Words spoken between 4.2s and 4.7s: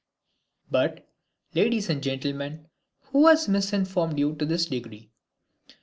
to this